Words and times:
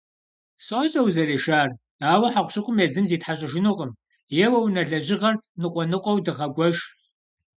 Сощӏэ 0.65 1.01
узэрешар, 1.07 1.69
ауэ 2.11 2.27
хьэкъущыкъум 2.33 2.77
езым 2.85 3.05
зитхьэщӏыжынукъым. 3.09 3.91
Еуэ, 4.45 4.59
унэ 4.65 4.81
лэжьыгъэр 4.89 5.35
ныкъуэ 5.61 5.83
ныкъуэу 5.91 6.23
дыгъэгуэш. 6.25 6.77